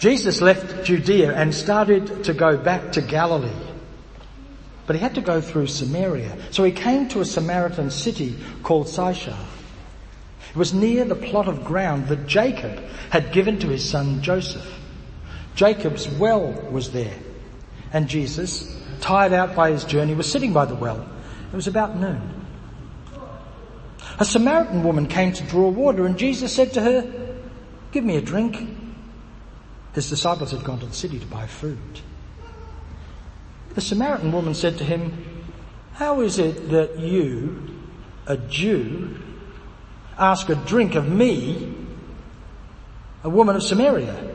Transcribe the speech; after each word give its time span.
Jesus 0.00 0.40
left 0.40 0.86
Judea 0.86 1.34
and 1.34 1.54
started 1.54 2.24
to 2.24 2.32
go 2.32 2.56
back 2.56 2.92
to 2.92 3.02
Galilee. 3.02 3.52
But 4.86 4.96
he 4.96 5.02
had 5.02 5.16
to 5.16 5.20
go 5.20 5.42
through 5.42 5.66
Samaria. 5.66 6.38
So 6.52 6.64
he 6.64 6.72
came 6.72 7.08
to 7.08 7.20
a 7.20 7.24
Samaritan 7.26 7.90
city 7.90 8.34
called 8.62 8.88
Sychar. 8.88 9.36
It 10.48 10.56
was 10.56 10.72
near 10.72 11.04
the 11.04 11.14
plot 11.14 11.48
of 11.48 11.66
ground 11.66 12.08
that 12.08 12.26
Jacob 12.26 12.82
had 13.10 13.30
given 13.30 13.58
to 13.58 13.68
his 13.68 13.86
son 13.86 14.22
Joseph. 14.22 14.66
Jacob's 15.54 16.08
well 16.08 16.50
was 16.70 16.92
there. 16.92 17.18
And 17.92 18.08
Jesus, 18.08 18.74
tired 19.02 19.34
out 19.34 19.54
by 19.54 19.70
his 19.70 19.84
journey, 19.84 20.14
was 20.14 20.32
sitting 20.32 20.54
by 20.54 20.64
the 20.64 20.74
well. 20.74 21.06
It 21.52 21.56
was 21.56 21.66
about 21.66 21.96
noon. 21.96 22.46
A 24.18 24.24
Samaritan 24.24 24.82
woman 24.82 25.08
came 25.08 25.34
to 25.34 25.44
draw 25.44 25.68
water 25.68 26.06
and 26.06 26.16
Jesus 26.16 26.54
said 26.54 26.72
to 26.72 26.80
her, 26.80 27.36
give 27.92 28.02
me 28.02 28.16
a 28.16 28.22
drink. 28.22 28.78
His 29.94 30.08
disciples 30.08 30.52
had 30.52 30.64
gone 30.64 30.78
to 30.80 30.86
the 30.86 30.94
city 30.94 31.18
to 31.18 31.26
buy 31.26 31.46
food. 31.46 32.00
The 33.74 33.80
Samaritan 33.80 34.32
woman 34.32 34.54
said 34.54 34.78
to 34.78 34.84
him, 34.84 35.44
how 35.94 36.20
is 36.20 36.38
it 36.38 36.70
that 36.70 36.98
you, 36.98 37.82
a 38.26 38.36
Jew, 38.36 39.20
ask 40.18 40.48
a 40.48 40.54
drink 40.54 40.94
of 40.94 41.08
me, 41.08 41.74
a 43.22 43.28
woman 43.28 43.56
of 43.56 43.62
Samaria? 43.62 44.28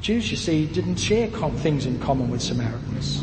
Jews, 0.00 0.30
you 0.30 0.36
see, 0.36 0.66
didn't 0.66 0.96
share 0.96 1.28
things 1.28 1.86
in 1.86 2.00
common 2.00 2.30
with 2.30 2.42
Samaritans. 2.42 3.22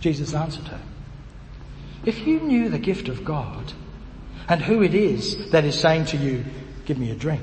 Jesus 0.00 0.34
answered 0.34 0.68
her, 0.68 0.80
if 2.04 2.26
you 2.26 2.40
knew 2.40 2.68
the 2.70 2.78
gift 2.78 3.08
of 3.08 3.24
God 3.24 3.72
and 4.48 4.62
who 4.62 4.82
it 4.82 4.94
is 4.94 5.50
that 5.50 5.64
is 5.64 5.78
saying 5.78 6.06
to 6.06 6.16
you, 6.16 6.44
give 6.84 6.98
me 6.98 7.10
a 7.10 7.14
drink, 7.14 7.42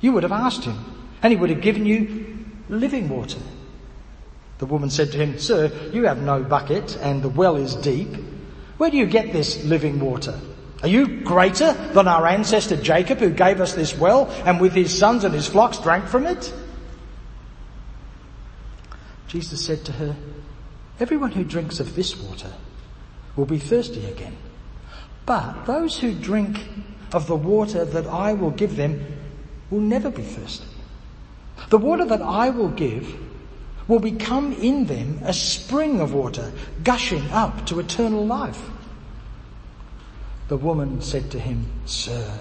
you 0.00 0.12
would 0.12 0.22
have 0.22 0.32
asked 0.32 0.64
him 0.64 0.78
and 1.22 1.32
he 1.32 1.36
would 1.36 1.50
have 1.50 1.60
given 1.60 1.86
you 1.86 2.44
living 2.68 3.08
water. 3.08 3.40
The 4.58 4.66
woman 4.66 4.90
said 4.90 5.12
to 5.12 5.18
him, 5.18 5.38
sir, 5.38 5.70
you 5.92 6.04
have 6.06 6.22
no 6.22 6.42
bucket 6.42 6.96
and 6.96 7.22
the 7.22 7.28
well 7.28 7.56
is 7.56 7.74
deep. 7.76 8.08
Where 8.76 8.90
do 8.90 8.96
you 8.96 9.06
get 9.06 9.32
this 9.32 9.64
living 9.64 10.00
water? 10.00 10.38
Are 10.82 10.88
you 10.88 11.22
greater 11.22 11.72
than 11.72 12.06
our 12.06 12.26
ancestor 12.26 12.76
Jacob 12.76 13.18
who 13.18 13.30
gave 13.30 13.60
us 13.60 13.74
this 13.74 13.96
well 13.96 14.30
and 14.44 14.60
with 14.60 14.72
his 14.72 14.96
sons 14.96 15.24
and 15.24 15.34
his 15.34 15.48
flocks 15.48 15.78
drank 15.78 16.06
from 16.06 16.26
it? 16.26 16.52
Jesus 19.26 19.64
said 19.64 19.84
to 19.86 19.92
her, 19.92 20.16
everyone 21.00 21.32
who 21.32 21.44
drinks 21.44 21.80
of 21.80 21.94
this 21.94 22.16
water 22.16 22.52
will 23.36 23.46
be 23.46 23.58
thirsty 23.58 24.06
again. 24.06 24.36
But 25.26 25.66
those 25.66 25.98
who 25.98 26.14
drink 26.14 26.58
of 27.12 27.26
the 27.26 27.36
water 27.36 27.84
that 27.84 28.06
I 28.06 28.32
will 28.34 28.50
give 28.50 28.76
them 28.76 29.04
will 29.70 29.80
never 29.80 30.10
be 30.10 30.22
thirsty. 30.22 30.66
The 31.70 31.78
water 31.78 32.04
that 32.04 32.22
I 32.22 32.50
will 32.50 32.68
give 32.68 33.14
will 33.86 33.98
become 33.98 34.52
in 34.52 34.86
them 34.86 35.20
a 35.24 35.32
spring 35.32 36.00
of 36.00 36.12
water 36.12 36.52
gushing 36.84 37.26
up 37.30 37.66
to 37.66 37.80
eternal 37.80 38.24
life. 38.24 38.60
The 40.48 40.56
woman 40.56 41.00
said 41.02 41.30
to 41.32 41.40
him, 41.40 41.66
Sir, 41.86 42.40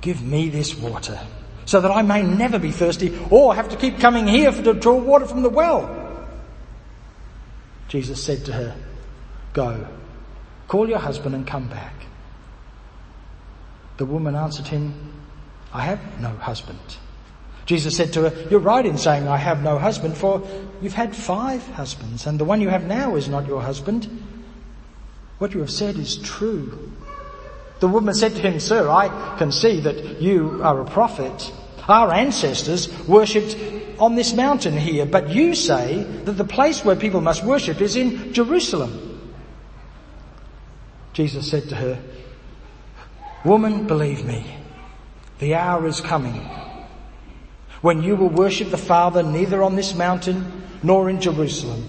give 0.00 0.22
me 0.22 0.48
this 0.48 0.74
water 0.74 1.18
so 1.66 1.80
that 1.80 1.90
I 1.90 2.02
may 2.02 2.22
never 2.22 2.58
be 2.58 2.70
thirsty 2.70 3.18
or 3.30 3.54
have 3.54 3.70
to 3.70 3.76
keep 3.76 3.98
coming 3.98 4.26
here 4.26 4.52
to 4.52 4.74
draw 4.74 4.96
water 4.96 5.26
from 5.26 5.42
the 5.42 5.48
well. 5.48 6.00
Jesus 7.88 8.22
said 8.22 8.44
to 8.46 8.52
her, 8.52 8.76
Go, 9.52 9.86
call 10.68 10.88
your 10.88 10.98
husband 10.98 11.34
and 11.34 11.46
come 11.46 11.68
back. 11.68 11.94
The 13.96 14.06
woman 14.06 14.34
answered 14.34 14.66
him, 14.66 14.94
I 15.72 15.82
have 15.82 16.20
no 16.20 16.30
husband. 16.30 16.78
Jesus 17.66 17.96
said 17.96 18.12
to 18.14 18.28
her, 18.28 18.48
you're 18.50 18.60
right 18.60 18.84
in 18.84 18.98
saying 18.98 19.26
I 19.26 19.38
have 19.38 19.62
no 19.62 19.78
husband 19.78 20.16
for 20.16 20.46
you've 20.82 20.92
had 20.92 21.16
five 21.16 21.66
husbands 21.70 22.26
and 22.26 22.38
the 22.38 22.44
one 22.44 22.60
you 22.60 22.68
have 22.68 22.84
now 22.84 23.16
is 23.16 23.28
not 23.28 23.46
your 23.46 23.62
husband. 23.62 24.06
What 25.38 25.54
you 25.54 25.60
have 25.60 25.70
said 25.70 25.96
is 25.96 26.16
true. 26.16 26.92
The 27.80 27.88
woman 27.88 28.14
said 28.14 28.34
to 28.36 28.40
him, 28.40 28.60
Sir, 28.60 28.88
I 28.88 29.36
can 29.38 29.50
see 29.50 29.80
that 29.80 30.20
you 30.20 30.60
are 30.62 30.80
a 30.80 30.84
prophet. 30.84 31.52
Our 31.88 32.12
ancestors 32.12 32.88
worshipped 33.06 33.56
on 33.98 34.14
this 34.14 34.32
mountain 34.32 34.76
here, 34.76 35.06
but 35.06 35.30
you 35.30 35.54
say 35.54 36.02
that 36.24 36.32
the 36.32 36.44
place 36.44 36.84
where 36.84 36.96
people 36.96 37.20
must 37.20 37.44
worship 37.44 37.80
is 37.80 37.96
in 37.96 38.32
Jerusalem. 38.32 39.32
Jesus 41.12 41.50
said 41.50 41.68
to 41.68 41.76
her, 41.76 41.98
Woman, 43.44 43.86
believe 43.86 44.24
me, 44.24 44.56
the 45.38 45.54
hour 45.54 45.86
is 45.86 46.00
coming 46.00 46.48
when 47.82 48.02
you 48.02 48.16
will 48.16 48.30
worship 48.30 48.70
the 48.70 48.78
Father 48.78 49.22
neither 49.22 49.62
on 49.62 49.76
this 49.76 49.94
mountain 49.94 50.62
nor 50.82 51.10
in 51.10 51.20
Jerusalem. 51.20 51.86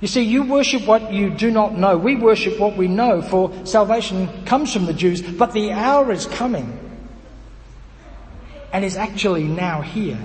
You 0.00 0.08
see, 0.08 0.22
you 0.22 0.44
worship 0.44 0.86
what 0.86 1.10
you 1.10 1.30
do 1.30 1.50
not 1.50 1.74
know. 1.74 1.96
We 1.96 2.16
worship 2.16 2.60
what 2.60 2.76
we 2.76 2.86
know, 2.86 3.22
for 3.22 3.66
salvation 3.66 4.44
comes 4.44 4.72
from 4.72 4.84
the 4.84 4.92
Jews, 4.92 5.22
but 5.22 5.52
the 5.52 5.72
hour 5.72 6.12
is 6.12 6.26
coming 6.26 6.78
and 8.70 8.84
is 8.84 8.96
actually 8.96 9.44
now 9.44 9.80
here 9.80 10.20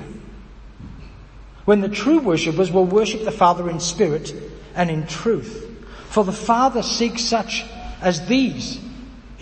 when 1.64 1.80
the 1.80 1.88
true 1.88 2.20
worshippers 2.20 2.72
will 2.72 2.85
worship 2.85 3.24
the 3.24 3.31
Father 3.31 3.70
in 3.70 3.80
spirit 3.80 4.35
and 4.75 4.91
in 4.91 5.08
truth. 5.08 5.70
For 6.09 6.25
the 6.25 6.34
Father 6.34 6.84
seeks 6.84 7.24
such 7.24 7.64
as 8.02 8.28
these 8.28 8.83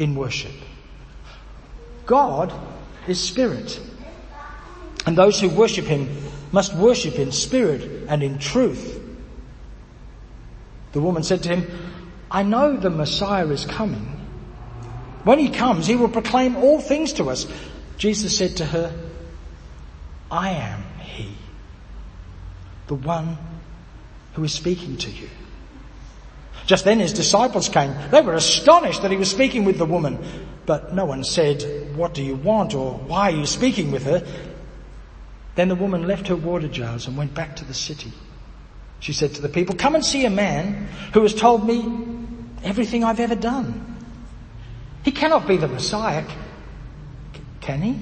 in 0.02 0.16
worship. 0.16 0.52
God 2.08 2.52
is 3.08 3.22
spirit. 3.22 3.80
And 5.06 5.16
those 5.16 5.40
who 5.40 5.48
worship 5.48 5.86
him 5.86 6.10
must 6.52 6.74
worship 6.74 7.20
in 7.20 7.32
spirit 7.32 8.08
and 8.10 8.24
in 8.24 8.40
truth. 8.40 9.00
The 10.94 11.02
woman 11.02 11.22
said 11.22 11.44
to 11.44 11.56
him, 11.56 11.68
I 12.32 12.42
know 12.42 12.78
the 12.78 12.90
Messiah 12.90 13.48
is 13.48 13.64
coming. 13.66 14.18
When 15.24 15.38
he 15.38 15.50
comes, 15.50 15.86
he 15.86 15.96
will 15.96 16.10
proclaim 16.10 16.56
all 16.58 16.82
things 16.82 17.14
to 17.14 17.30
us. 17.30 17.46
Jesus 17.98 18.36
said 18.36 18.58
to 18.58 18.66
her, 18.66 18.92
I 20.32 20.50
am 20.52 20.84
he, 21.00 21.36
the 22.88 22.96
one 22.96 23.38
who 24.34 24.44
is 24.44 24.54
speaking 24.54 24.98
to 24.98 25.12
you. 25.12 25.30
Just 26.72 26.86
then 26.86 27.02
his 27.02 27.12
disciples 27.12 27.68
came. 27.68 27.94
They 28.12 28.22
were 28.22 28.34
astonished 28.34 29.02
that 29.02 29.12
he 29.12 29.18
was 29.18 29.30
speaking 29.30 29.66
with 29.66 29.78
the 29.78 29.84
woman, 29.84 30.18
but 30.66 30.96
no 30.96 31.04
one 31.04 31.26
said, 31.26 31.98
what 31.98 32.14
do 32.14 32.24
you 32.24 32.36
want 32.36 32.74
or 32.74 32.94
why 32.94 33.30
are 33.30 33.36
you 33.36 33.46
speaking 33.46 33.92
with 33.92 34.06
her? 34.06 34.26
Then 35.56 35.68
the 35.68 35.76
woman 35.76 36.08
left 36.08 36.30
her 36.30 36.36
water 36.38 36.70
jars 36.70 37.08
and 37.08 37.18
went 37.18 37.34
back 37.34 37.58
to 37.58 37.66
the 37.66 37.74
city. 37.74 38.14
She 39.02 39.12
said 39.12 39.34
to 39.34 39.42
the 39.42 39.50
people, 39.50 39.76
come 39.76 39.96
and 39.96 40.06
see 40.06 40.24
a 40.24 40.30
man 40.30 40.88
who 41.14 41.24
has 41.24 41.36
told 41.36 41.68
me 41.68 41.84
everything 42.64 43.04
I've 43.04 43.20
ever 43.20 43.36
done. 43.36 43.98
He 45.04 45.12
cannot 45.12 45.50
be 45.50 45.58
the 45.58 45.68
Messiah, 45.68 46.24
can 47.60 47.82
he? 47.82 48.00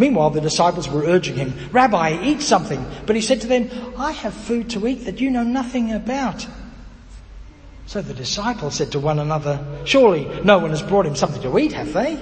Meanwhile, 0.00 0.30
the 0.30 0.40
disciples 0.40 0.88
were 0.88 1.04
urging 1.04 1.36
him, 1.36 1.52
Rabbi, 1.72 2.22
eat 2.22 2.40
something. 2.40 2.84
But 3.04 3.16
he 3.16 3.22
said 3.22 3.42
to 3.42 3.46
them, 3.46 3.70
I 3.98 4.12
have 4.12 4.32
food 4.32 4.70
to 4.70 4.86
eat 4.88 5.04
that 5.04 5.20
you 5.20 5.30
know 5.30 5.44
nothing 5.44 5.92
about. 5.92 6.46
So 7.84 8.00
the 8.00 8.14
disciples 8.14 8.76
said 8.76 8.92
to 8.92 8.98
one 8.98 9.18
another, 9.18 9.62
surely 9.84 10.24
no 10.42 10.58
one 10.58 10.70
has 10.70 10.82
brought 10.82 11.04
him 11.04 11.16
something 11.16 11.42
to 11.42 11.58
eat, 11.58 11.72
have 11.72 11.92
they? 11.92 12.18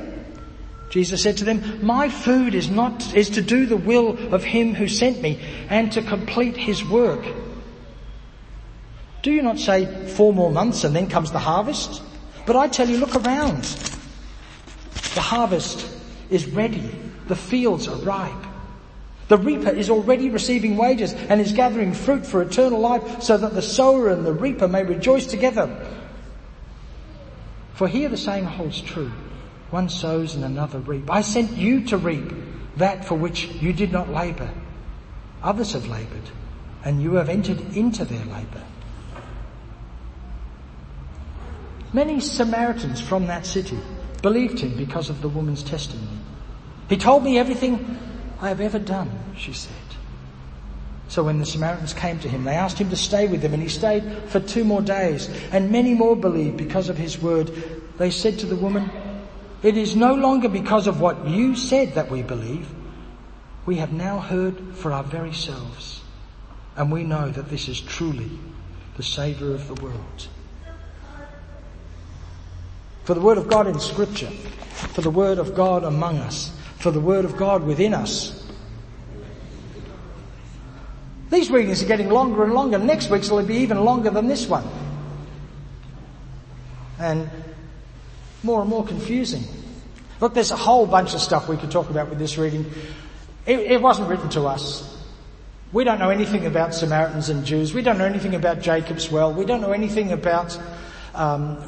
Jesus 0.91 1.23
said 1.23 1.37
to 1.37 1.45
them, 1.45 1.79
my 1.85 2.09
food 2.09 2.55
is 2.55 2.69
not, 2.69 3.15
is 3.15 3.31
to 3.31 3.43
do 3.43 3.67
the 3.67 3.77
will 3.77 4.35
of 4.35 4.43
him 4.43 4.75
who 4.75 4.89
sent 4.89 5.23
me 5.23 5.39
and 5.69 5.93
to 5.93 6.03
complete 6.03 6.57
his 6.57 6.85
work. 6.85 7.25
Do 9.23 9.31
you 9.31 9.43
not 9.43 9.59
say 9.59 10.07
four 10.09 10.33
more 10.33 10.51
months 10.51 10.83
and 10.83 10.97
then 10.97 11.09
comes 11.09 11.31
the 11.31 11.39
harvest? 11.39 12.03
But 12.45 12.57
I 12.57 12.67
tell 12.67 12.89
you, 12.89 12.97
look 12.97 13.15
around. 13.15 13.63
The 15.15 15.21
harvest 15.21 15.87
is 16.31 16.47
ready. 16.47 16.91
The 17.29 17.37
fields 17.37 17.87
are 17.89 17.97
ripe. 17.97 18.47
The 19.29 19.37
reaper 19.37 19.69
is 19.69 19.91
already 19.91 20.31
receiving 20.31 20.77
wages 20.77 21.13
and 21.13 21.41
is 21.41 21.53
gathering 21.53 21.93
fruit 21.93 22.27
for 22.27 22.41
eternal 22.41 22.81
life 22.81 23.23
so 23.23 23.37
that 23.37 23.55
the 23.55 23.63
sower 23.63 24.09
and 24.09 24.25
the 24.25 24.33
reaper 24.33 24.67
may 24.67 24.83
rejoice 24.83 25.27
together. 25.27 25.87
For 27.75 27.87
here 27.87 28.09
the 28.09 28.17
saying 28.17 28.45
holds 28.45 28.81
true. 28.81 29.13
One 29.71 29.91
sows 29.91 30.35
and 30.35 30.45
another 30.45 30.79
reap. 30.79 31.11
I 31.11 31.21
sent 31.21 31.53
you 31.53 31.85
to 31.87 31.99
reap 31.99 32.33
that 32.79 33.05
for 33.05 33.15
which 33.15 33.47
you 33.47 33.75
did 33.75 33.93
not 33.93 34.09
labour. 34.09 34.51
Others 35.43 35.75
have 35.75 35.87
laboured 35.87 36.31
and 36.85 37.03
you 37.03 37.15
have 37.15 37.29
entered 37.29 37.61
into 37.77 38.07
their 38.07 38.25
labour. 38.25 38.65
Many 41.93 42.21
Samaritans 42.21 43.01
from 43.01 43.27
that 43.27 43.45
city 43.45 43.79
believed 44.23 44.61
him 44.61 44.77
because 44.77 45.11
of 45.11 45.21
the 45.21 45.29
woman's 45.29 45.63
testimony. 45.63 46.18
He 46.89 46.97
told 46.97 47.23
me 47.23 47.39
everything 47.39 47.99
I 48.41 48.49
have 48.49 48.61
ever 48.61 48.79
done, 48.79 49.11
she 49.37 49.53
said. 49.53 49.73
So 51.09 51.25
when 51.25 51.39
the 51.39 51.47
Samaritans 51.47 51.95
came 51.95 52.19
to 52.21 52.29
him, 52.29 52.45
they 52.45 52.55
asked 52.55 52.79
him 52.79 52.91
to 52.91 52.97
stay 52.97 53.27
with 53.27 53.41
them 53.41 53.55
and 53.55 53.63
he 53.63 53.69
stayed 53.69 54.05
for 54.29 54.41
two 54.41 54.63
more 54.63 54.83
days 54.83 55.29
and 55.53 55.71
many 55.71 55.95
more 55.95 56.15
believed 56.15 56.59
because 56.59 56.89
of 56.89 56.99
his 56.99 57.21
word 57.21 57.51
they 57.97 58.11
said 58.11 58.39
to 58.41 58.47
the 58.47 58.57
woman, 58.57 58.91
it 59.63 59.77
is 59.77 59.97
no 59.97 60.15
longer 60.15 60.49
because 60.49 60.87
of 60.87 61.01
what 61.01 61.27
you 61.27 61.57
said 61.57 61.95
that 61.95 62.11
we 62.11 62.23
believe. 62.23 62.69
We 63.67 63.77
have 63.77 63.93
now 63.93 64.19
heard 64.19 64.77
for 64.77 64.93
our 64.93 65.03
very 65.03 65.33
selves. 65.33 66.03
And 66.77 66.93
we 66.93 67.03
know 67.03 67.29
that 67.29 67.49
this 67.49 67.69
is 67.69 67.81
truly 67.81 68.31
the 68.97 69.03
Saviour 69.03 69.53
of 69.53 69.67
the 69.67 69.83
world. 69.83 70.29
For 73.03 73.15
the 73.15 73.21
Word 73.21 73.39
of 73.39 73.49
God 73.49 73.67
in 73.67 73.81
Scripture, 73.81 74.31
for 74.31 75.01
the 75.01 75.11
Word 75.11 75.39
of 75.39 75.55
God 75.57 75.83
among 75.83 76.19
us, 76.19 76.53
for 76.79 76.91
the 76.91 77.01
Word 77.01 77.25
of 77.25 77.37
God 77.37 77.65
within 77.65 77.95
us. 77.95 78.47
These 81.31 81.51
readings 81.51 81.83
are 81.83 81.87
getting 81.87 82.09
longer 82.09 82.45
and 82.45 82.55
longer. 82.55 82.79
Next 82.79 83.11
week's 83.11 83.31
will 83.31 83.45
be 83.45 83.57
even 83.57 83.85
longer 83.85 84.11
than 84.11 84.29
this 84.29 84.47
one. 84.47 84.67
And 86.99 87.29
more 88.43 88.61
and 88.61 88.71
more 88.71 88.85
confusing. 88.85 89.45
Look, 90.21 90.35
there's 90.35 90.51
a 90.51 90.57
whole 90.57 90.87
bunch 90.87 91.15
of 91.15 91.21
stuff 91.21 91.49
we 91.49 91.57
could 91.57 91.71
talk 91.71 91.91
about 91.91 92.09
with 92.09 92.19
this 92.19 92.39
reading. 92.39 92.65
It, 93.47 93.59
it 93.61 93.83
wasn't 93.83 94.09
written 94.09 94.29
to 94.31 94.47
us. 94.47 94.97
We 95.73 95.85
don't 95.85 95.99
know 95.99 96.11
anything 96.11 96.47
about 96.47 96.75
Samaritans 96.75 97.29
and 97.29 97.45
Jews. 97.45 97.75
We 97.75 97.83
don't 97.83 97.99
know 97.99 98.07
anything 98.07 98.35
about 98.35 98.61
Jacob's 98.61 99.11
well. 99.11 99.33
We 99.33 99.45
don't 99.45 99.61
know 99.61 99.73
anything 99.73 100.13
about 100.13 100.59
um, 101.15 101.63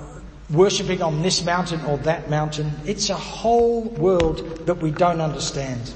worshipping 0.51 1.03
on 1.03 1.23
this 1.23 1.45
mountain 1.45 1.85
or 1.85 1.99
that 1.99 2.29
mountain. 2.29 2.73
It's 2.85 3.11
a 3.11 3.15
whole 3.15 3.83
world 3.83 4.67
that 4.67 4.77
we 4.77 4.91
don't 4.91 5.21
understand. 5.21 5.93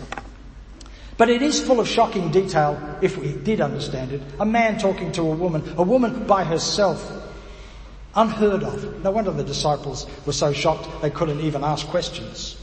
But 1.16 1.30
it 1.30 1.42
is 1.42 1.62
full 1.62 1.80
of 1.80 1.88
shocking 1.88 2.30
detail 2.30 2.98
if 3.00 3.16
we 3.16 3.32
did 3.32 3.60
understand 3.60 4.12
it. 4.12 4.22
A 4.40 4.46
man 4.46 4.78
talking 4.78 5.12
to 5.12 5.22
a 5.22 5.34
woman, 5.34 5.74
a 5.76 5.82
woman 5.82 6.26
by 6.26 6.44
herself. 6.44 7.22
Unheard 8.16 8.62
of. 8.62 9.02
No 9.02 9.10
wonder 9.10 9.30
the 9.30 9.44
disciples 9.44 10.06
were 10.24 10.32
so 10.32 10.52
shocked 10.52 10.88
they 11.02 11.10
couldn't 11.10 11.40
even 11.40 11.64
ask 11.64 11.86
questions. 11.88 12.56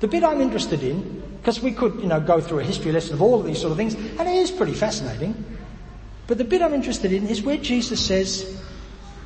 The 0.00 0.08
bit 0.08 0.24
I'm 0.24 0.40
interested 0.40 0.82
in, 0.82 1.22
because 1.38 1.60
we 1.60 1.72
could, 1.72 2.00
you 2.00 2.06
know, 2.06 2.20
go 2.20 2.40
through 2.40 2.58
a 2.58 2.64
history 2.64 2.90
lesson 2.90 3.14
of 3.14 3.22
all 3.22 3.38
of 3.38 3.46
these 3.46 3.60
sort 3.60 3.70
of 3.70 3.76
things, 3.76 3.94
and 3.94 4.20
it 4.20 4.34
is 4.34 4.50
pretty 4.50 4.74
fascinating. 4.74 5.44
But 6.32 6.38
the 6.38 6.44
bit 6.44 6.62
I'm 6.62 6.72
interested 6.72 7.12
in 7.12 7.26
is 7.26 7.42
where 7.42 7.58
Jesus 7.58 8.00
says, 8.00 8.58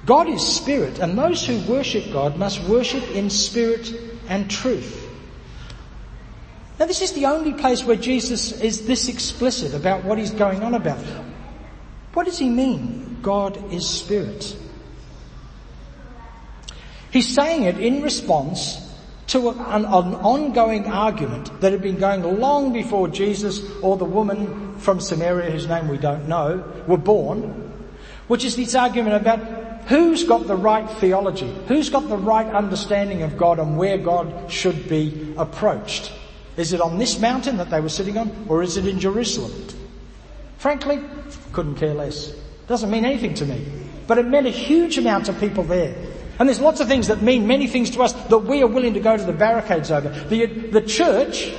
God 0.07 0.29
is 0.29 0.45
spirit, 0.45 0.99
and 0.99 1.17
those 1.17 1.47
who 1.47 1.57
worship 1.73 2.13
God 2.13 2.37
must 2.37 2.61
worship 2.65 3.09
in 3.13 3.31
spirit 3.31 3.95
and 4.27 4.51
truth. 4.51 5.09
Now 6.81 6.87
this 6.87 7.03
is 7.03 7.13
the 7.13 7.27
only 7.27 7.53
place 7.53 7.85
where 7.85 7.95
Jesus 7.95 8.61
is 8.61 8.89
this 8.89 9.09
explicit 9.09 9.73
about 9.73 10.03
what 10.03 10.19
he's 10.19 10.33
going 10.33 10.65
on 10.65 10.75
about. 10.75 11.05
What 12.13 12.27
does 12.27 12.39
he 12.39 12.49
mean? 12.49 13.19
God 13.23 13.73
is 13.73 13.89
spirit. 13.89 14.57
He's 17.13 17.33
saying 17.33 17.63
it 17.63 17.79
in 17.79 18.03
response 18.03 18.86
to 19.29 19.49
an, 19.49 19.85
an, 19.85 20.15
ongoing 20.15 20.87
argument 20.87 21.61
that 21.61 21.73
had 21.73 21.83
been 21.83 21.99
going 21.99 22.23
long 22.41 22.73
before 22.73 23.09
Jesus 23.09 23.61
or 23.83 23.97
the 23.97 24.05
woman 24.05 24.77
from 24.79 25.01
Samaria, 25.01 25.51
whose 25.51 25.67
name 25.67 25.89
we 25.89 25.99
don't 25.99 26.29
know, 26.29 26.65
were 26.87 26.97
born, 26.97 27.73
which 28.29 28.45
is 28.45 28.57
this 28.57 28.75
argument 28.75 29.17
about 29.17 29.41
who's 29.89 30.25
got 30.25 30.47
the 30.47 30.57
right 30.57 30.89
theology, 30.99 31.53
who's 31.67 31.91
got 31.91 32.09
the 32.09 32.17
right 32.17 32.47
understanding 32.47 33.23
of 33.23 33.37
God 33.37 33.59
and 33.59 33.77
where 33.77 33.99
God 33.99 34.51
should 34.51 34.89
be 34.89 35.35
approached. 35.37 36.13
Is 36.57 36.73
it 36.73 36.81
on 36.81 36.99
this 36.99 37.19
mountain 37.19 37.57
that 37.59 37.71
they 37.71 37.81
were 37.81 37.89
sitting 37.89 38.17
on, 38.17 38.47
or 38.49 38.63
is 38.63 38.77
it 38.77 38.87
in 38.87 38.99
Jerusalem? 38.99 39.53
Frankly, 40.59 41.01
couldn't 41.53 41.77
care 41.77 41.95
less. 41.95 42.33
Doesn't 42.67 42.91
mean 42.91 43.05
anything 43.05 43.35
to 43.35 43.47
me. 43.47 43.67
But 44.07 44.19
it 44.19 44.27
meant 44.27 44.47
a 44.47 44.51
huge 44.51 44.99
amount 44.99 45.29
of 45.29 45.39
people 45.39 45.65
there. 45.65 45.95
And 46.39 46.49
there's 46.49 46.61
lots 46.61 46.81
of 46.81 46.89
things 46.89 47.09
that 47.09 47.23
mean 47.23 47.47
many 47.47 47.67
things 47.67 47.91
to 47.91 48.03
us 48.03 48.13
that 48.13 48.39
we 48.39 48.63
are 48.63 48.67
willing 48.67 48.95
to 48.95 49.01
go 49.01 49.17
to 49.17 49.25
the 49.25 49.33
barricades 49.33 49.91
over. 49.91 50.09
The, 50.29 50.47
the 50.47 50.83
church 50.83 51.53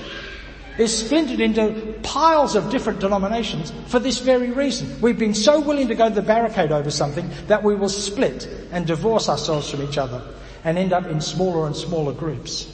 is 0.78 0.96
splintered 0.96 1.40
into 1.40 1.96
piles 2.04 2.56
of 2.56 2.70
different 2.70 3.00
denominations 3.00 3.74
for 3.88 4.00
this 4.00 4.20
very 4.20 4.52
reason. 4.52 5.02
We've 5.02 5.18
been 5.18 5.34
so 5.34 5.60
willing 5.60 5.88
to 5.88 5.96
go 5.96 6.10
to 6.10 6.14
the 6.16 6.22
barricade 6.22 6.72
over 6.72 6.92
something 6.92 7.30
that 7.48 7.64
we 7.64 7.76
will 7.76 7.90
split 7.90 8.48
and 8.72 8.86
divorce 8.86 9.30
ourselves 9.30 9.70
from 9.70 9.82
each 9.82 9.98
other 9.98 10.22
and 10.64 10.78
end 10.78 10.94
up 10.94 11.06
in 11.08 11.22
smaller 11.22 11.66
and 11.66 11.76
smaller 11.76 12.14
groups. 12.14 12.72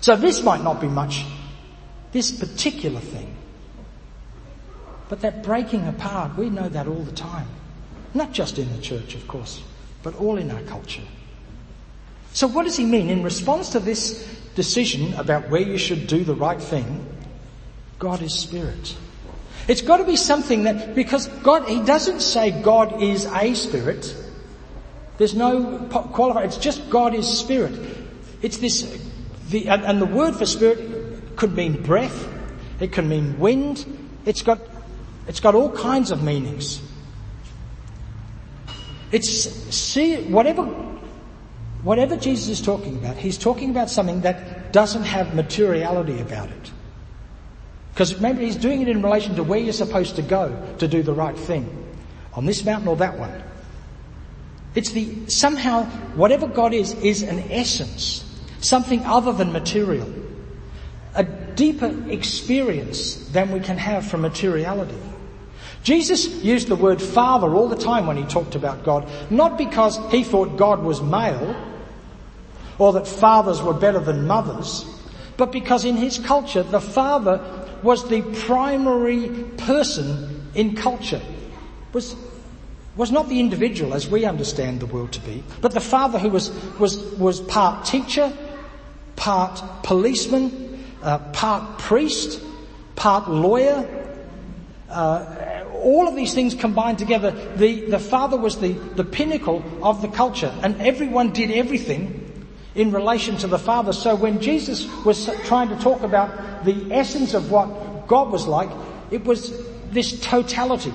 So 0.00 0.14
this 0.16 0.42
might 0.42 0.62
not 0.62 0.80
be 0.80 0.86
much, 0.86 1.24
this 2.12 2.30
particular 2.30 3.00
thing. 3.00 3.36
But 5.08 5.20
that 5.20 5.42
breaking 5.42 5.88
apart, 5.88 6.36
we 6.36 6.50
know 6.50 6.68
that 6.68 6.86
all 6.86 7.02
the 7.02 7.12
time. 7.12 7.48
Not 8.14 8.32
just 8.32 8.58
in 8.58 8.70
the 8.74 8.80
church, 8.80 9.14
of 9.14 9.26
course, 9.26 9.62
but 10.04 10.14
all 10.14 10.36
in 10.36 10.52
our 10.52 10.60
culture. 10.62 11.02
So 12.32 12.46
what 12.46 12.64
does 12.64 12.76
he 12.76 12.84
mean? 12.84 13.10
In 13.10 13.24
response 13.24 13.70
to 13.70 13.80
this 13.80 14.24
decision 14.54 15.14
about 15.14 15.50
where 15.50 15.62
you 15.62 15.78
should 15.78 16.06
do 16.06 16.22
the 16.22 16.34
right 16.34 16.60
thing, 16.60 17.04
God 17.98 18.22
is 18.22 18.32
spirit. 18.34 18.96
It's 19.66 19.82
got 19.82 19.96
to 19.96 20.04
be 20.04 20.16
something 20.16 20.64
that, 20.64 20.94
because 20.94 21.26
God, 21.42 21.68
he 21.68 21.82
doesn't 21.82 22.20
say 22.20 22.50
God 22.50 23.02
is 23.02 23.24
a 23.24 23.54
spirit. 23.54 24.14
There's 25.16 25.34
no 25.34 25.78
qualifier. 25.88 26.44
It's 26.44 26.58
just 26.58 26.90
God 26.90 27.14
is 27.14 27.26
spirit. 27.26 27.72
It's 28.42 28.58
this, 28.58 28.82
the, 29.48 29.68
and, 29.68 30.00
the 30.02 30.06
word 30.06 30.36
for 30.36 30.44
spirit 30.44 31.36
could 31.36 31.54
mean 31.56 31.82
breath. 31.82 32.28
It 32.80 32.92
can 32.92 33.08
mean 33.08 33.38
wind. 33.38 33.86
It's 34.26 34.42
got 34.42 34.58
it's 35.26 35.40
got 35.40 35.54
all 35.54 35.70
kinds 35.70 36.10
of 36.10 36.22
meanings. 36.22 36.82
It's 39.12 39.50
see 39.74 40.22
whatever 40.24 40.64
whatever 41.84 42.16
Jesus 42.16 42.48
is 42.48 42.64
talking 42.64 42.96
about, 42.96 43.16
he's 43.16 43.38
talking 43.38 43.70
about 43.70 43.90
something 43.90 44.22
that 44.22 44.72
doesn't 44.72 45.04
have 45.04 45.34
materiality 45.34 46.18
about 46.20 46.48
it. 46.48 46.72
Because 47.92 48.14
remember, 48.16 48.42
he's 48.42 48.56
doing 48.56 48.82
it 48.82 48.88
in 48.88 49.02
relation 49.02 49.36
to 49.36 49.44
where 49.44 49.60
you're 49.60 49.72
supposed 49.72 50.16
to 50.16 50.22
go 50.22 50.60
to 50.78 50.88
do 50.88 51.02
the 51.02 51.12
right 51.12 51.38
thing. 51.38 51.70
On 52.32 52.44
this 52.44 52.64
mountain 52.64 52.88
or 52.88 52.96
that 52.96 53.16
one. 53.16 53.42
It's 54.74 54.90
the, 54.90 55.28
somehow, 55.28 55.84
whatever 56.16 56.48
God 56.48 56.74
is, 56.74 56.94
is 56.94 57.22
an 57.22 57.38
essence. 57.52 58.24
Something 58.58 59.04
other 59.04 59.32
than 59.32 59.52
material. 59.52 60.12
A 61.14 61.22
deeper 61.22 61.94
experience 62.10 63.28
than 63.28 63.52
we 63.52 63.60
can 63.60 63.78
have 63.78 64.04
from 64.04 64.22
materiality. 64.22 64.98
Jesus 65.84 66.26
used 66.42 66.68
the 66.68 66.76
word 66.76 67.00
father 67.00 67.54
all 67.54 67.68
the 67.68 67.76
time 67.76 68.06
when 68.06 68.16
he 68.16 68.24
talked 68.24 68.54
about 68.54 68.84
God, 68.84 69.06
not 69.30 69.58
because 69.58 70.00
he 70.10 70.24
thought 70.24 70.56
God 70.56 70.82
was 70.82 71.02
male, 71.02 71.54
or 72.78 72.94
that 72.94 73.06
fathers 73.06 73.62
were 73.62 73.74
better 73.74 74.00
than 74.00 74.26
mothers, 74.26 74.86
but 75.36 75.52
because 75.52 75.84
in 75.84 75.96
his 75.96 76.18
culture 76.18 76.62
the 76.62 76.80
father 76.80 77.38
was 77.82 78.08
the 78.08 78.22
primary 78.46 79.28
person 79.58 80.50
in 80.54 80.74
culture. 80.74 81.20
Was, 81.92 82.16
was 82.96 83.12
not 83.12 83.28
the 83.28 83.38
individual 83.38 83.92
as 83.92 84.08
we 84.08 84.24
understand 84.24 84.80
the 84.80 84.86
world 84.86 85.12
to 85.12 85.20
be, 85.20 85.44
but 85.60 85.72
the 85.72 85.80
father 85.80 86.18
who 86.18 86.30
was, 86.30 86.50
was, 86.78 86.96
was 87.18 87.42
part 87.42 87.84
teacher, 87.84 88.32
part 89.16 89.62
policeman, 89.82 90.82
uh, 91.02 91.18
part 91.32 91.78
priest, 91.78 92.42
part 92.96 93.28
lawyer, 93.28 93.86
uh, 94.88 95.53
all 95.84 96.08
of 96.08 96.16
these 96.16 96.34
things 96.34 96.54
combined 96.54 96.98
together, 96.98 97.30
the, 97.56 97.84
the 97.84 97.98
father 97.98 98.36
was 98.36 98.58
the, 98.58 98.72
the 98.72 99.04
pinnacle 99.04 99.62
of 99.82 100.02
the 100.02 100.08
culture 100.08 100.52
and 100.62 100.80
everyone 100.80 101.30
did 101.30 101.50
everything 101.50 102.20
in 102.74 102.90
relation 102.90 103.36
to 103.36 103.46
the 103.46 103.58
father. 103.58 103.92
So 103.92 104.16
when 104.16 104.40
Jesus 104.40 104.88
was 105.04 105.30
trying 105.44 105.68
to 105.68 105.76
talk 105.76 106.02
about 106.02 106.64
the 106.64 106.92
essence 106.92 107.34
of 107.34 107.50
what 107.50 108.08
God 108.08 108.32
was 108.32 108.46
like, 108.46 108.70
it 109.10 109.24
was 109.24 109.52
this 109.90 110.18
totality. 110.20 110.92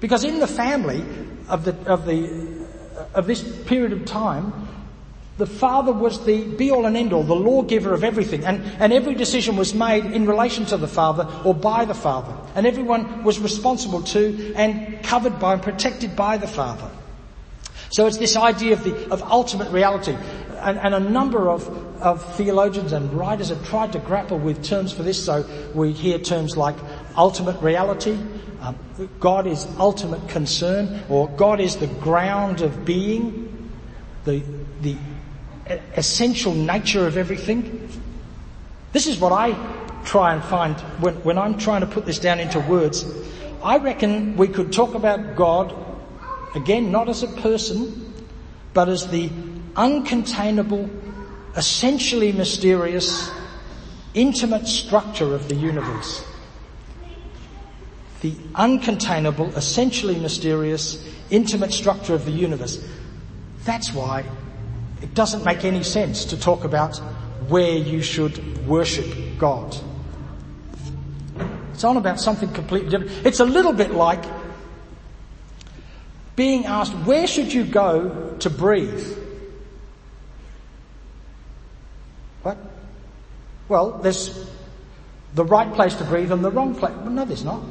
Because 0.00 0.24
in 0.24 0.40
the 0.40 0.48
family 0.48 1.04
of 1.48 1.64
the, 1.64 1.76
of 1.86 2.06
the, 2.06 2.66
of 3.14 3.26
this 3.26 3.42
period 3.64 3.92
of 3.92 4.04
time, 4.04 4.68
the 5.42 5.46
father 5.46 5.92
was 5.92 6.24
the 6.24 6.44
be 6.44 6.70
all 6.70 6.86
and 6.86 6.96
end 6.96 7.12
all, 7.12 7.24
the 7.24 7.34
lawgiver 7.34 7.92
of 7.92 8.04
everything. 8.04 8.44
And, 8.44 8.62
and 8.78 8.92
every 8.92 9.16
decision 9.16 9.56
was 9.56 9.74
made 9.74 10.04
in 10.04 10.24
relation 10.24 10.66
to 10.66 10.76
the 10.76 10.86
father 10.86 11.26
or 11.44 11.52
by 11.52 11.84
the 11.84 11.94
father. 11.94 12.32
And 12.54 12.64
everyone 12.64 13.24
was 13.24 13.40
responsible 13.40 14.02
to 14.14 14.54
and 14.54 15.02
covered 15.02 15.40
by 15.40 15.54
and 15.54 15.60
protected 15.60 16.14
by 16.14 16.36
the 16.36 16.46
father. 16.46 16.88
So 17.90 18.06
it's 18.06 18.18
this 18.18 18.36
idea 18.36 18.74
of 18.74 18.84
the, 18.84 19.10
of 19.10 19.20
ultimate 19.24 19.72
reality. 19.72 20.16
And, 20.60 20.78
and 20.78 20.94
a 20.94 21.00
number 21.00 21.50
of, 21.50 21.66
of 22.00 22.36
theologians 22.36 22.92
and 22.92 23.12
writers 23.12 23.48
have 23.48 23.66
tried 23.66 23.94
to 23.94 23.98
grapple 23.98 24.38
with 24.38 24.62
terms 24.62 24.92
for 24.92 25.02
this. 25.02 25.24
So 25.24 25.44
we 25.74 25.90
hear 25.90 26.20
terms 26.20 26.56
like 26.56 26.76
ultimate 27.16 27.60
reality, 27.60 28.16
um, 28.60 28.78
God 29.18 29.48
is 29.48 29.66
ultimate 29.76 30.28
concern, 30.28 31.02
or 31.08 31.28
God 31.30 31.58
is 31.58 31.74
the 31.78 31.88
ground 31.88 32.60
of 32.60 32.84
being, 32.84 33.48
the, 34.24 34.40
the 34.82 34.96
essential 35.96 36.54
nature 36.54 37.06
of 37.06 37.16
everything. 37.16 37.88
This 38.92 39.06
is 39.06 39.18
what 39.18 39.32
I 39.32 39.56
try 40.04 40.34
and 40.34 40.42
find 40.44 40.78
when, 41.00 41.14
when 41.22 41.38
I'm 41.38 41.58
trying 41.58 41.80
to 41.82 41.86
put 41.86 42.06
this 42.06 42.18
down 42.18 42.40
into 42.40 42.60
words. 42.60 43.04
I 43.62 43.78
reckon 43.78 44.36
we 44.36 44.48
could 44.48 44.72
talk 44.72 44.94
about 44.94 45.36
God 45.36 45.72
Again, 46.54 46.92
not 46.92 47.08
as 47.08 47.22
a 47.22 47.28
person, 47.28 48.12
but 48.74 48.88
as 48.88 49.08
the 49.08 49.30
uncontainable, 49.74 50.90
essentially 51.56 52.32
mysterious, 52.32 53.30
intimate 54.12 54.66
structure 54.66 55.34
of 55.34 55.48
the 55.48 55.54
universe. 55.54 56.24
The 58.20 58.32
uncontainable, 58.54 59.56
essentially 59.56 60.18
mysterious, 60.20 61.08
intimate 61.30 61.72
structure 61.72 62.14
of 62.14 62.26
the 62.26 62.30
universe. 62.30 62.86
That's 63.64 63.94
why 63.94 64.24
it 65.02 65.14
doesn't 65.14 65.44
make 65.44 65.64
any 65.64 65.82
sense 65.82 66.26
to 66.26 66.38
talk 66.38 66.64
about 66.64 66.96
where 67.48 67.76
you 67.76 68.02
should 68.02 68.66
worship 68.66 69.06
God. 69.38 69.76
It's 71.74 71.84
on 71.84 71.96
about 71.96 72.20
something 72.20 72.52
completely 72.52 72.90
different. 72.90 73.26
It's 73.26 73.40
a 73.40 73.44
little 73.44 73.72
bit 73.72 73.90
like 73.90 74.24
being 76.36 76.66
asked, 76.66 76.92
where 76.92 77.26
should 77.26 77.52
you 77.52 77.64
go 77.64 78.36
to 78.38 78.48
breathe? 78.48 79.18
What? 82.42 82.56
Well, 83.68 83.98
there's 83.98 84.48
the 85.34 85.44
right 85.44 85.72
place 85.74 85.94
to 85.96 86.04
breathe 86.04 86.32
and 86.32 86.44
the 86.44 86.50
wrong 86.50 86.74
place. 86.74 86.94
Well, 86.94 87.10
no, 87.10 87.24
there's 87.24 87.44
not. 87.44 87.62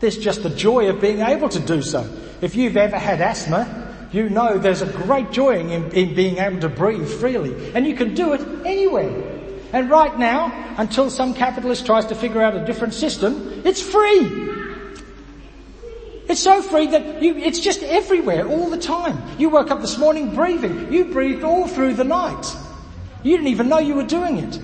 There's 0.00 0.18
just 0.18 0.42
the 0.42 0.50
joy 0.50 0.88
of 0.88 1.00
being 1.00 1.20
able 1.20 1.48
to 1.48 1.60
do 1.60 1.82
so. 1.82 2.08
If 2.40 2.56
you've 2.56 2.76
ever 2.76 2.98
had 2.98 3.20
asthma, 3.20 3.83
you 4.14 4.30
know 4.30 4.58
there's 4.58 4.82
a 4.82 4.86
great 4.86 5.32
joy 5.32 5.58
in, 5.58 5.90
in 5.92 6.14
being 6.14 6.38
able 6.38 6.60
to 6.60 6.68
breathe 6.68 7.08
freely. 7.08 7.72
And 7.74 7.86
you 7.86 7.96
can 7.96 8.14
do 8.14 8.32
it 8.32 8.40
anywhere. 8.64 9.10
And 9.72 9.90
right 9.90 10.16
now, 10.16 10.74
until 10.78 11.10
some 11.10 11.34
capitalist 11.34 11.84
tries 11.84 12.06
to 12.06 12.14
figure 12.14 12.40
out 12.40 12.54
a 12.54 12.64
different 12.64 12.94
system, 12.94 13.62
it's 13.64 13.82
free. 13.82 14.52
It's 16.28 16.40
so 16.40 16.62
free 16.62 16.86
that 16.86 17.22
you, 17.22 17.36
it's 17.36 17.58
just 17.58 17.82
everywhere 17.82 18.46
all 18.46 18.70
the 18.70 18.78
time. 18.78 19.20
You 19.38 19.50
woke 19.50 19.70
up 19.70 19.80
this 19.80 19.98
morning 19.98 20.34
breathing. 20.34 20.92
You 20.92 21.06
breathed 21.06 21.42
all 21.42 21.66
through 21.66 21.94
the 21.94 22.04
night. 22.04 22.56
You 23.24 23.36
didn't 23.36 23.48
even 23.48 23.68
know 23.68 23.78
you 23.78 23.94
were 23.94 24.06
doing 24.06 24.38
it. 24.38 24.60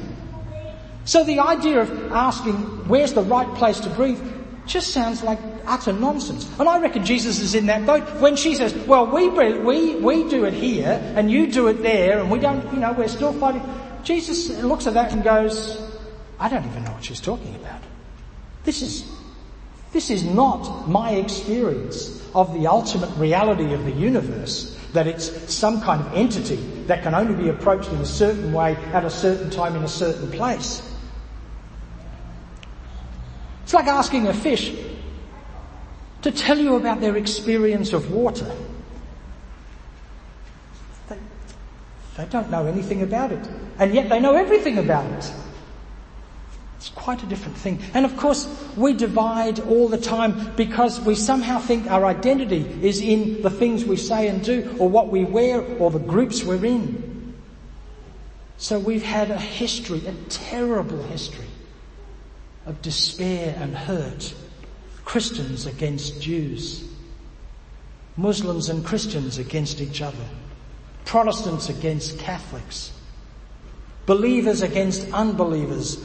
So 1.04 1.24
the 1.24 1.40
idea 1.40 1.80
of 1.80 2.12
asking 2.12 2.54
where's 2.88 3.14
the 3.14 3.22
right 3.22 3.52
place 3.56 3.80
to 3.80 3.90
breathe 3.90 4.20
just 4.70 4.92
sounds 4.92 5.22
like 5.22 5.38
utter 5.66 5.92
nonsense. 5.92 6.48
And 6.58 6.68
I 6.68 6.78
reckon 6.78 7.04
Jesus 7.04 7.40
is 7.40 7.54
in 7.54 7.66
that 7.66 7.84
boat 7.84 8.08
when 8.20 8.36
she 8.36 8.54
says, 8.54 8.72
well, 8.86 9.06
we, 9.06 9.28
we, 9.28 9.96
we 9.96 10.28
do 10.28 10.44
it 10.44 10.54
here 10.54 11.00
and 11.16 11.30
you 11.30 11.50
do 11.50 11.66
it 11.68 11.82
there 11.82 12.20
and 12.20 12.30
we 12.30 12.38
don't, 12.38 12.64
you 12.72 12.78
know, 12.78 12.92
we're 12.92 13.08
still 13.08 13.32
fighting. 13.32 13.62
Jesus 14.04 14.48
looks 14.62 14.86
at 14.86 14.94
that 14.94 15.12
and 15.12 15.24
goes, 15.24 15.78
I 16.38 16.48
don't 16.48 16.64
even 16.64 16.84
know 16.84 16.92
what 16.92 17.04
she's 17.04 17.20
talking 17.20 17.54
about. 17.56 17.82
This 18.64 18.80
is, 18.80 19.04
this 19.92 20.08
is 20.08 20.24
not 20.24 20.88
my 20.88 21.12
experience 21.12 22.24
of 22.34 22.54
the 22.54 22.68
ultimate 22.68 23.10
reality 23.16 23.74
of 23.74 23.84
the 23.84 23.92
universe, 23.92 24.78
that 24.92 25.06
it's 25.06 25.52
some 25.52 25.80
kind 25.80 26.00
of 26.00 26.14
entity 26.14 26.56
that 26.86 27.02
can 27.02 27.14
only 27.14 27.34
be 27.34 27.48
approached 27.48 27.90
in 27.90 27.96
a 27.96 28.06
certain 28.06 28.52
way 28.52 28.76
at 28.92 29.04
a 29.04 29.10
certain 29.10 29.50
time 29.50 29.74
in 29.74 29.82
a 29.82 29.88
certain 29.88 30.30
place. 30.30 30.89
It's 33.70 33.74
like 33.76 33.86
asking 33.86 34.26
a 34.26 34.34
fish 34.34 34.74
to 36.22 36.32
tell 36.32 36.58
you 36.58 36.74
about 36.74 37.00
their 37.00 37.16
experience 37.16 37.92
of 37.92 38.10
water. 38.10 38.50
They, 41.08 41.16
they 42.16 42.24
don't 42.24 42.50
know 42.50 42.66
anything 42.66 43.02
about 43.02 43.30
it, 43.30 43.48
and 43.78 43.94
yet 43.94 44.08
they 44.08 44.18
know 44.18 44.34
everything 44.34 44.78
about 44.78 45.08
it. 45.12 45.32
It's 46.78 46.88
quite 46.88 47.22
a 47.22 47.26
different 47.26 47.56
thing. 47.56 47.78
And 47.94 48.04
of 48.04 48.16
course, 48.16 48.48
we 48.76 48.92
divide 48.92 49.60
all 49.60 49.86
the 49.86 49.98
time 49.98 50.52
because 50.56 51.00
we 51.00 51.14
somehow 51.14 51.60
think 51.60 51.88
our 51.88 52.04
identity 52.04 52.66
is 52.82 53.00
in 53.00 53.40
the 53.40 53.50
things 53.50 53.84
we 53.84 53.94
say 53.94 54.26
and 54.26 54.42
do, 54.42 54.74
or 54.80 54.88
what 54.88 55.10
we 55.10 55.22
wear, 55.22 55.62
or 55.76 55.92
the 55.92 56.00
groups 56.00 56.42
we're 56.42 56.66
in. 56.66 57.34
So 58.56 58.80
we've 58.80 59.04
had 59.04 59.30
a 59.30 59.38
history, 59.38 60.04
a 60.08 60.12
terrible 60.28 61.04
history 61.04 61.46
of 62.70 62.80
despair 62.82 63.54
and 63.58 63.76
hurt. 63.76 64.32
Christians 65.04 65.66
against 65.66 66.22
Jews. 66.22 66.88
Muslims 68.16 68.68
and 68.68 68.86
Christians 68.86 69.38
against 69.38 69.80
each 69.80 70.00
other. 70.00 70.24
Protestants 71.04 71.68
against 71.68 72.18
Catholics. 72.20 72.92
Believers 74.06 74.62
against 74.62 75.12
unbelievers. 75.12 75.98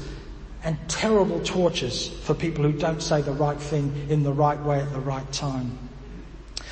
And 0.64 0.78
terrible 0.90 1.40
tortures 1.42 2.10
for 2.24 2.34
people 2.34 2.64
who 2.64 2.72
don't 2.72 3.02
say 3.02 3.22
the 3.22 3.32
right 3.32 3.60
thing 3.60 4.08
in 4.10 4.24
the 4.24 4.34
right 4.34 4.60
way 4.60 4.80
at 4.80 4.92
the 4.92 5.00
right 5.00 5.32
time. 5.32 5.78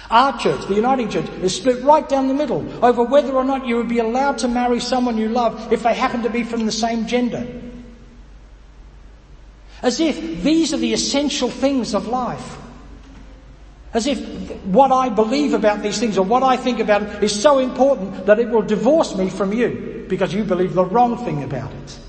Our 0.09 0.37
church, 0.39 0.65
the 0.67 0.73
Uniting 0.73 1.09
Church, 1.09 1.29
is 1.43 1.55
split 1.55 1.83
right 1.83 2.07
down 2.09 2.27
the 2.27 2.33
middle 2.33 2.67
over 2.83 3.03
whether 3.03 3.33
or 3.33 3.43
not 3.43 3.67
you 3.67 3.77
would 3.77 3.89
be 3.89 3.99
allowed 3.99 4.39
to 4.39 4.47
marry 4.47 4.79
someone 4.79 5.17
you 5.17 5.29
love 5.29 5.71
if 5.71 5.83
they 5.83 5.93
happen 5.93 6.23
to 6.23 6.29
be 6.31 6.43
from 6.43 6.65
the 6.65 6.71
same 6.71 7.05
gender. 7.05 7.47
As 9.83 9.99
if 9.99 10.41
these 10.41 10.73
are 10.73 10.77
the 10.77 10.93
essential 10.93 11.49
things 11.49 11.93
of 11.93 12.07
life. 12.07 12.57
As 13.93 14.07
if 14.07 14.17
what 14.63 14.91
I 14.91 15.09
believe 15.09 15.53
about 15.53 15.83
these 15.83 15.99
things 15.99 16.17
or 16.17 16.25
what 16.25 16.41
I 16.41 16.57
think 16.57 16.79
about 16.79 17.03
it 17.03 17.23
is 17.23 17.39
so 17.39 17.59
important 17.59 18.25
that 18.25 18.39
it 18.39 18.49
will 18.49 18.63
divorce 18.63 19.15
me 19.15 19.29
from 19.29 19.53
you 19.53 20.05
because 20.09 20.33
you 20.33 20.45
believe 20.45 20.73
the 20.73 20.85
wrong 20.85 21.23
thing 21.23 21.43
about 21.43 21.71
it. 21.71 21.99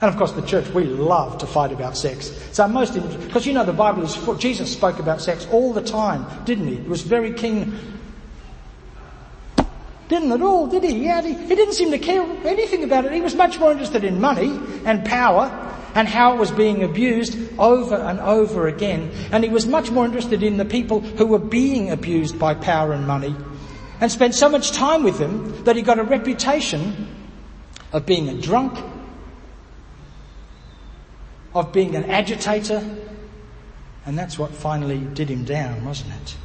And 0.00 0.10
of 0.10 0.16
course 0.16 0.32
the 0.32 0.42
church, 0.42 0.68
we 0.68 0.84
love 0.84 1.38
to 1.38 1.46
fight 1.46 1.72
about 1.72 1.96
sex. 1.96 2.30
It's 2.48 2.60
our 2.60 2.68
most, 2.68 2.94
because 2.94 3.46
you 3.46 3.52
know 3.52 3.64
the 3.64 3.72
Bible 3.72 4.04
is, 4.04 4.16
Jesus 4.38 4.72
spoke 4.72 4.98
about 5.00 5.20
sex 5.20 5.46
all 5.50 5.72
the 5.72 5.82
time, 5.82 6.24
didn't 6.44 6.68
he? 6.68 6.76
He 6.76 6.88
was 6.88 7.02
very 7.02 7.32
keen 7.32 7.76
didn't 10.08 10.30
at 10.32 10.42
all, 10.42 10.66
did 10.66 10.84
he? 10.84 11.04
Yeah, 11.04 11.22
he, 11.22 11.34
he 11.34 11.54
didn't 11.54 11.74
seem 11.74 11.90
to 11.90 11.98
care 11.98 12.22
anything 12.46 12.84
about 12.84 13.04
it. 13.04 13.12
He 13.12 13.20
was 13.20 13.34
much 13.34 13.58
more 13.58 13.72
interested 13.72 14.04
in 14.04 14.20
money 14.20 14.58
and 14.84 15.04
power 15.04 15.50
and 15.94 16.06
how 16.06 16.34
it 16.34 16.38
was 16.38 16.52
being 16.52 16.82
abused 16.82 17.36
over 17.58 17.96
and 17.96 18.20
over 18.20 18.68
again. 18.68 19.10
And 19.32 19.42
he 19.42 19.50
was 19.50 19.66
much 19.66 19.90
more 19.90 20.04
interested 20.04 20.42
in 20.42 20.58
the 20.58 20.64
people 20.64 21.00
who 21.00 21.26
were 21.26 21.38
being 21.38 21.90
abused 21.90 22.38
by 22.38 22.54
power 22.54 22.92
and 22.92 23.06
money 23.06 23.34
and 24.00 24.12
spent 24.12 24.34
so 24.34 24.48
much 24.48 24.72
time 24.72 25.02
with 25.02 25.18
them 25.18 25.64
that 25.64 25.74
he 25.74 25.82
got 25.82 25.98
a 25.98 26.04
reputation 26.04 27.08
of 27.92 28.04
being 28.04 28.28
a 28.28 28.34
drunk, 28.34 28.78
of 31.54 31.72
being 31.72 31.96
an 31.96 32.04
agitator, 32.10 32.84
and 34.04 34.18
that's 34.18 34.38
what 34.38 34.50
finally 34.50 34.98
did 34.98 35.30
him 35.30 35.44
down, 35.44 35.84
wasn't 35.84 36.12
it? 36.12 36.36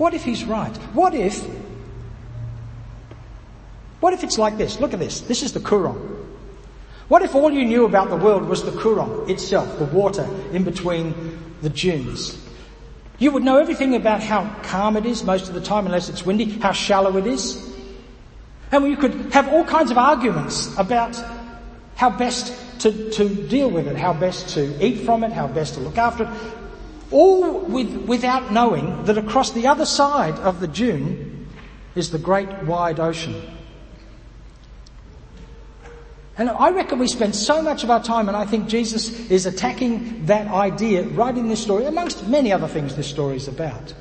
What 0.00 0.14
if 0.14 0.24
he's 0.24 0.44
right? 0.44 0.74
What 0.94 1.12
if, 1.12 1.44
what 4.00 4.14
if 4.14 4.24
it's 4.24 4.38
like 4.38 4.56
this? 4.56 4.80
Look 4.80 4.94
at 4.94 4.98
this. 4.98 5.20
This 5.20 5.42
is 5.42 5.52
the 5.52 5.60
Coorong. 5.60 6.24
What 7.08 7.20
if 7.20 7.34
all 7.34 7.52
you 7.52 7.66
knew 7.66 7.84
about 7.84 8.08
the 8.08 8.16
world 8.16 8.48
was 8.48 8.64
the 8.64 8.70
Coorong 8.70 9.28
itself, 9.28 9.78
the 9.78 9.84
water 9.84 10.26
in 10.52 10.64
between 10.64 11.38
the 11.60 11.68
dunes? 11.68 12.42
You 13.18 13.30
would 13.32 13.42
know 13.42 13.58
everything 13.58 13.94
about 13.94 14.22
how 14.22 14.48
calm 14.62 14.96
it 14.96 15.04
is 15.04 15.22
most 15.22 15.48
of 15.48 15.54
the 15.54 15.60
time 15.60 15.84
unless 15.84 16.08
it's 16.08 16.24
windy, 16.24 16.46
how 16.46 16.72
shallow 16.72 17.18
it 17.18 17.26
is. 17.26 17.62
And 18.72 18.86
you 18.86 18.96
could 18.96 19.34
have 19.34 19.52
all 19.52 19.64
kinds 19.64 19.90
of 19.90 19.98
arguments 19.98 20.74
about 20.78 21.22
how 21.96 22.08
best 22.08 22.80
to, 22.80 23.10
to 23.10 23.28
deal 23.48 23.70
with 23.70 23.86
it, 23.86 23.98
how 23.98 24.14
best 24.14 24.48
to 24.54 24.82
eat 24.82 25.04
from 25.04 25.24
it, 25.24 25.32
how 25.32 25.46
best 25.46 25.74
to 25.74 25.80
look 25.80 25.98
after 25.98 26.24
it. 26.24 26.30
All 27.10 27.58
with, 27.60 27.90
without 28.06 28.52
knowing 28.52 29.04
that 29.04 29.18
across 29.18 29.50
the 29.50 29.66
other 29.66 29.86
side 29.86 30.34
of 30.34 30.60
the 30.60 30.68
dune 30.68 31.48
is 31.94 32.10
the 32.10 32.18
great 32.18 32.50
wide 32.64 33.00
ocean. 33.00 33.42
And 36.38 36.48
I 36.48 36.70
reckon 36.70 36.98
we 36.98 37.08
spend 37.08 37.34
so 37.34 37.60
much 37.60 37.84
of 37.84 37.90
our 37.90 38.02
time, 38.02 38.28
and 38.28 38.36
I 38.36 38.46
think 38.46 38.68
Jesus 38.68 39.28
is 39.30 39.44
attacking 39.44 40.24
that 40.26 40.48
idea 40.48 41.02
right 41.02 41.36
in 41.36 41.48
this 41.48 41.60
story, 41.62 41.84
amongst 41.84 42.26
many 42.28 42.52
other 42.52 42.68
things 42.68 42.96
this 42.96 43.08
story 43.08 43.36
is 43.36 43.46
about. 43.46 43.92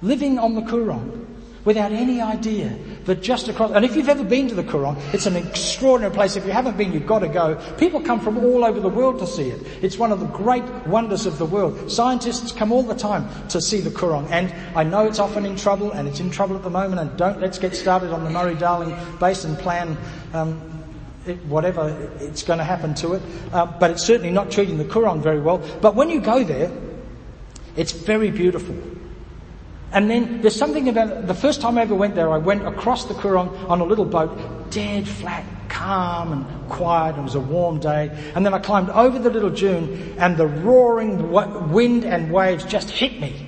Living 0.00 0.38
on 0.38 0.54
the 0.54 0.62
Coorong, 0.62 1.26
without 1.64 1.92
any 1.92 2.22
idea 2.22 2.78
that 3.06 3.22
just 3.22 3.48
across, 3.48 3.70
and 3.70 3.84
if 3.84 3.96
you've 3.96 4.08
ever 4.08 4.24
been 4.24 4.48
to 4.48 4.54
the 4.54 4.64
Coorong, 4.64 4.96
it's 5.14 5.26
an 5.26 5.36
extraordinary 5.36 6.12
place. 6.12 6.36
If 6.36 6.44
you 6.44 6.52
haven't 6.52 6.76
been, 6.76 6.92
you've 6.92 7.06
got 7.06 7.20
to 7.20 7.28
go. 7.28 7.54
People 7.78 8.00
come 8.00 8.20
from 8.20 8.38
all 8.38 8.64
over 8.64 8.80
the 8.80 8.88
world 8.88 9.18
to 9.20 9.26
see 9.26 9.48
it. 9.48 9.66
It's 9.80 9.96
one 9.96 10.12
of 10.12 10.20
the 10.20 10.26
great 10.26 10.64
wonders 10.86 11.24
of 11.24 11.38
the 11.38 11.46
world. 11.46 11.90
Scientists 11.90 12.52
come 12.52 12.72
all 12.72 12.82
the 12.82 12.94
time 12.94 13.28
to 13.48 13.60
see 13.60 13.80
the 13.80 13.90
Coorong, 13.90 14.28
and 14.30 14.52
I 14.76 14.82
know 14.82 15.06
it's 15.06 15.18
often 15.18 15.46
in 15.46 15.56
trouble, 15.56 15.92
and 15.92 16.08
it's 16.08 16.20
in 16.20 16.30
trouble 16.30 16.56
at 16.56 16.62
the 16.62 16.70
moment, 16.70 17.00
and 17.00 17.16
don't 17.16 17.40
let's 17.40 17.58
get 17.58 17.74
started 17.74 18.12
on 18.12 18.24
the 18.24 18.30
Murray-Darling 18.30 18.94
Basin 19.20 19.56
plan, 19.56 19.96
um, 20.34 20.60
it, 21.26 21.38
whatever 21.46 21.96
it's 22.20 22.42
going 22.42 22.58
to 22.58 22.64
happen 22.64 22.94
to 22.94 23.14
it. 23.14 23.22
Uh, 23.52 23.66
but 23.66 23.90
it's 23.90 24.04
certainly 24.04 24.32
not 24.32 24.50
treating 24.50 24.78
the 24.78 24.84
Coorong 24.84 25.22
very 25.22 25.40
well. 25.40 25.58
But 25.80 25.94
when 25.94 26.10
you 26.10 26.20
go 26.20 26.42
there, 26.42 26.70
it's 27.76 27.92
very 27.92 28.30
beautiful. 28.30 28.74
And 29.92 30.10
then 30.10 30.40
there's 30.42 30.56
something 30.56 30.88
about 30.88 31.26
the 31.26 31.34
first 31.34 31.60
time 31.60 31.78
I 31.78 31.82
ever 31.82 31.94
went 31.94 32.14
there, 32.14 32.30
I 32.30 32.38
went 32.38 32.66
across 32.66 33.04
the 33.04 33.14
Coorong 33.14 33.68
on 33.68 33.80
a 33.80 33.84
little 33.84 34.04
boat, 34.04 34.70
dead 34.70 35.08
flat, 35.08 35.44
calm 35.68 36.32
and 36.32 36.70
quiet. 36.70 37.16
It 37.16 37.22
was 37.22 37.34
a 37.34 37.40
warm 37.40 37.78
day. 37.78 38.10
And 38.34 38.44
then 38.44 38.52
I 38.52 38.58
climbed 38.58 38.90
over 38.90 39.18
the 39.18 39.30
little 39.30 39.50
dune 39.50 40.14
and 40.18 40.36
the 40.36 40.46
roaring 40.46 41.30
wind 41.70 42.04
and 42.04 42.32
waves 42.32 42.64
just 42.64 42.90
hit 42.90 43.20
me. 43.20 43.46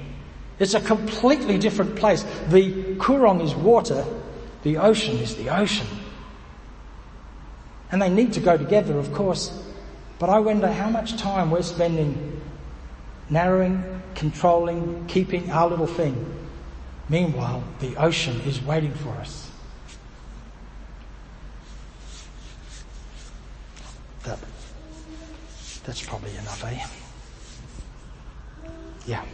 It's 0.59 0.75
a 0.75 0.81
completely 0.81 1.59
different 1.59 1.97
place. 1.97 2.25
The 2.49 2.97
Coorong 2.97 3.43
is 3.43 3.55
water. 3.55 4.05
The 4.63 4.77
ocean 4.79 5.19
is 5.19 5.37
the 5.37 5.51
ocean. 5.51 5.87
And 7.91 8.03
they 8.03 8.11
need 8.11 8.35
to 8.35 8.41
go 8.41 8.57
together, 8.57 8.99
of 8.99 9.13
course. 9.13 9.65
But 10.19 10.31
I 10.31 10.39
wonder 10.41 10.71
how 10.71 10.91
much 10.91 11.17
time 11.17 11.51
we're 11.51 11.63
spending 11.63 12.41
narrowing, 13.31 14.03
controlling, 14.15 15.07
keeping 15.07 15.51
our 15.51 15.69
little 15.69 15.87
thing. 15.87 16.35
Meanwhile, 17.09 17.63
the 17.81 17.97
ocean 17.97 18.41
is 18.43 18.63
waiting 18.63 18.93
for 18.93 19.11
us. 19.11 19.51
That, 24.25 24.39
that's 25.85 26.03
probably 26.05 26.35
enough, 26.37 26.65
eh? 26.65 26.87
Yeah. 29.07 29.25